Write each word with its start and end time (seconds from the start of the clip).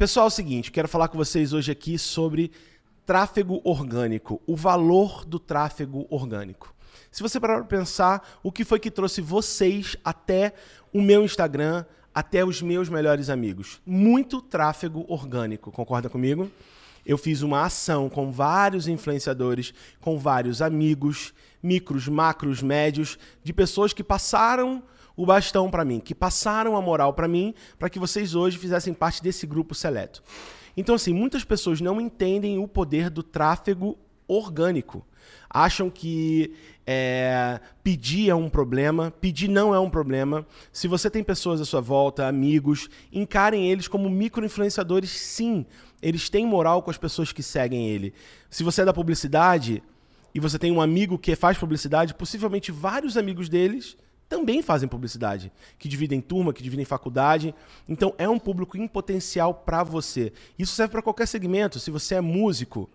Pessoal, 0.00 0.24
é 0.24 0.28
o 0.28 0.30
seguinte, 0.30 0.72
quero 0.72 0.88
falar 0.88 1.08
com 1.08 1.18
vocês 1.18 1.52
hoje 1.52 1.70
aqui 1.70 1.98
sobre 1.98 2.50
tráfego 3.04 3.60
orgânico, 3.62 4.40
o 4.46 4.56
valor 4.56 5.26
do 5.26 5.38
tráfego 5.38 6.06
orgânico. 6.08 6.74
Se 7.10 7.22
você 7.22 7.38
parar 7.38 7.56
para 7.56 7.64
pensar, 7.64 8.26
o 8.42 8.50
que 8.50 8.64
foi 8.64 8.80
que 8.80 8.90
trouxe 8.90 9.20
vocês 9.20 9.98
até 10.02 10.54
o 10.90 11.02
meu 11.02 11.22
Instagram, 11.22 11.84
até 12.14 12.42
os 12.42 12.62
meus 12.62 12.88
melhores 12.88 13.28
amigos? 13.28 13.82
Muito 13.84 14.40
tráfego 14.40 15.04
orgânico, 15.06 15.70
concorda 15.70 16.08
comigo? 16.08 16.50
Eu 17.04 17.18
fiz 17.18 17.42
uma 17.42 17.66
ação 17.66 18.08
com 18.08 18.32
vários 18.32 18.88
influenciadores, 18.88 19.74
com 20.00 20.18
vários 20.18 20.62
amigos, 20.62 21.34
micros, 21.62 22.08
macros, 22.08 22.62
médios, 22.62 23.18
de 23.44 23.52
pessoas 23.52 23.92
que 23.92 24.02
passaram 24.02 24.82
o 25.16 25.26
bastão 25.26 25.70
para 25.70 25.84
mim, 25.84 26.00
que 26.00 26.14
passaram 26.14 26.76
a 26.76 26.82
moral 26.82 27.12
para 27.12 27.28
mim, 27.28 27.54
para 27.78 27.90
que 27.90 27.98
vocês 27.98 28.34
hoje 28.34 28.58
fizessem 28.58 28.94
parte 28.94 29.22
desse 29.22 29.46
grupo 29.46 29.74
seleto. 29.74 30.22
Então, 30.76 30.94
assim, 30.94 31.12
muitas 31.12 31.44
pessoas 31.44 31.80
não 31.80 32.00
entendem 32.00 32.58
o 32.58 32.68
poder 32.68 33.10
do 33.10 33.22
tráfego 33.22 33.98
orgânico. 34.26 35.04
Acham 35.48 35.90
que 35.90 36.54
é, 36.86 37.60
pedir 37.82 38.30
é 38.30 38.34
um 38.34 38.48
problema, 38.48 39.10
pedir 39.20 39.48
não 39.48 39.74
é 39.74 39.80
um 39.80 39.90
problema. 39.90 40.46
Se 40.72 40.86
você 40.86 41.10
tem 41.10 41.22
pessoas 41.22 41.60
à 41.60 41.64
sua 41.64 41.80
volta, 41.80 42.26
amigos, 42.26 42.88
encarem 43.12 43.70
eles 43.70 43.88
como 43.88 44.08
micro-influenciadores, 44.08 45.10
sim. 45.10 45.66
Eles 46.00 46.30
têm 46.30 46.46
moral 46.46 46.82
com 46.82 46.90
as 46.90 46.96
pessoas 46.96 47.32
que 47.32 47.42
seguem 47.42 47.88
ele. 47.88 48.14
Se 48.48 48.62
você 48.62 48.82
é 48.82 48.84
da 48.84 48.92
publicidade 48.92 49.82
e 50.34 50.40
você 50.40 50.58
tem 50.58 50.72
um 50.72 50.80
amigo 50.80 51.18
que 51.18 51.34
faz 51.34 51.58
publicidade, 51.58 52.14
possivelmente 52.14 52.70
vários 52.70 53.16
amigos 53.16 53.48
deles 53.48 53.96
também 54.30 54.62
fazem 54.62 54.88
publicidade, 54.88 55.52
que 55.76 55.88
dividem 55.88 56.20
turma, 56.20 56.52
que 56.52 56.62
dividem 56.62 56.84
faculdade. 56.84 57.52
Então 57.88 58.14
é 58.16 58.28
um 58.28 58.38
público 58.38 58.78
em 58.78 58.86
potencial 58.86 59.52
para 59.52 59.82
você. 59.82 60.32
Isso 60.56 60.72
serve 60.72 60.92
para 60.92 61.02
qualquer 61.02 61.26
segmento. 61.26 61.80
Se 61.80 61.90
você 61.90 62.14
é 62.14 62.20
músico, 62.20 62.88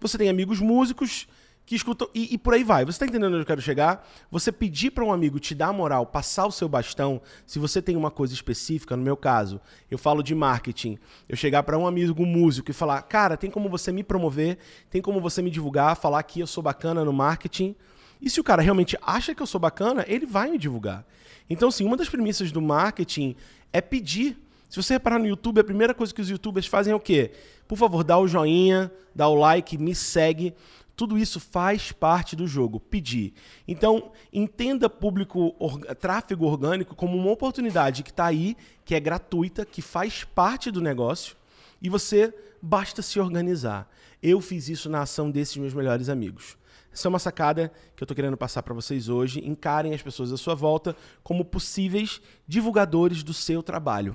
você 0.00 0.18
tem 0.18 0.28
amigos 0.28 0.58
músicos 0.58 1.28
que 1.64 1.76
escutam 1.76 2.08
e, 2.12 2.34
e 2.34 2.38
por 2.38 2.54
aí 2.54 2.64
vai. 2.64 2.84
Você 2.84 2.96
está 2.96 3.06
entendendo 3.06 3.34
onde 3.34 3.42
eu 3.42 3.46
quero 3.46 3.62
chegar? 3.62 4.04
Você 4.32 4.50
pedir 4.50 4.90
para 4.90 5.04
um 5.04 5.12
amigo 5.12 5.38
te 5.38 5.54
dar 5.54 5.72
moral, 5.72 6.04
passar 6.04 6.46
o 6.46 6.50
seu 6.50 6.68
bastão, 6.68 7.22
se 7.46 7.60
você 7.60 7.80
tem 7.80 7.94
uma 7.94 8.10
coisa 8.10 8.34
específica, 8.34 8.96
no 8.96 9.04
meu 9.04 9.16
caso, 9.16 9.60
eu 9.88 9.96
falo 9.96 10.24
de 10.24 10.34
marketing, 10.34 10.98
eu 11.28 11.36
chegar 11.36 11.62
para 11.62 11.78
um 11.78 11.86
amigo 11.86 12.26
músico 12.26 12.72
e 12.72 12.74
falar, 12.74 13.00
cara, 13.02 13.36
tem 13.36 13.48
como 13.48 13.68
você 13.68 13.92
me 13.92 14.02
promover, 14.02 14.58
tem 14.90 15.00
como 15.00 15.20
você 15.20 15.40
me 15.40 15.50
divulgar, 15.50 15.94
falar 15.94 16.20
que 16.24 16.40
eu 16.40 16.48
sou 16.48 16.64
bacana 16.64 17.04
no 17.04 17.12
marketing 17.12 17.76
e 18.20 18.28
se 18.28 18.40
o 18.40 18.44
cara 18.44 18.62
realmente 18.62 18.98
acha 19.02 19.34
que 19.34 19.42
eu 19.42 19.46
sou 19.46 19.60
bacana, 19.60 20.04
ele 20.06 20.26
vai 20.26 20.50
me 20.50 20.58
divulgar. 20.58 21.04
Então, 21.48 21.68
assim, 21.68 21.84
uma 21.84 21.96
das 21.96 22.08
premissas 22.08 22.52
do 22.52 22.60
marketing 22.60 23.34
é 23.72 23.80
pedir. 23.80 24.36
Se 24.68 24.76
você 24.80 24.94
reparar 24.94 25.18
no 25.18 25.26
YouTube, 25.26 25.60
a 25.60 25.64
primeira 25.64 25.94
coisa 25.94 26.14
que 26.14 26.20
os 26.20 26.30
youtubers 26.30 26.66
fazem 26.66 26.92
é 26.92 26.96
o 26.96 27.00
quê? 27.00 27.32
Por 27.66 27.76
favor, 27.76 28.04
dá 28.04 28.18
o 28.18 28.28
joinha, 28.28 28.92
dá 29.14 29.26
o 29.26 29.34
like, 29.34 29.76
me 29.76 29.94
segue. 29.94 30.54
Tudo 30.94 31.16
isso 31.16 31.40
faz 31.40 31.92
parte 31.92 32.36
do 32.36 32.46
jogo, 32.46 32.78
pedir. 32.78 33.32
Então, 33.66 34.12
entenda 34.32 34.88
público, 34.88 35.56
tráfego 35.98 36.44
orgânico 36.44 36.94
como 36.94 37.16
uma 37.16 37.30
oportunidade 37.30 38.02
que 38.02 38.10
está 38.10 38.26
aí, 38.26 38.56
que 38.84 38.94
é 38.94 39.00
gratuita, 39.00 39.64
que 39.64 39.80
faz 39.80 40.24
parte 40.24 40.70
do 40.70 40.80
negócio, 40.80 41.36
e 41.80 41.88
você 41.88 42.34
basta 42.60 43.00
se 43.00 43.18
organizar. 43.18 43.90
Eu 44.22 44.40
fiz 44.42 44.68
isso 44.68 44.90
na 44.90 45.00
ação 45.00 45.30
desses 45.30 45.56
meus 45.56 45.72
melhores 45.72 46.10
amigos. 46.10 46.59
Essa 46.92 47.06
é 47.06 47.10
uma 47.10 47.18
sacada 47.18 47.72
que 47.94 48.02
eu 48.02 48.04
estou 48.04 48.14
querendo 48.14 48.36
passar 48.36 48.62
para 48.62 48.74
vocês 48.74 49.08
hoje. 49.08 49.46
Encarem 49.46 49.94
as 49.94 50.02
pessoas 50.02 50.32
à 50.32 50.36
sua 50.36 50.54
volta 50.54 50.96
como 51.22 51.44
possíveis 51.44 52.20
divulgadores 52.46 53.22
do 53.22 53.32
seu 53.32 53.62
trabalho. 53.62 54.14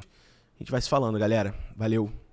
A 0.55 0.59
gente 0.59 0.71
vai 0.71 0.81
se 0.81 0.89
falando, 0.89 1.17
galera. 1.17 1.55
Valeu! 1.75 2.24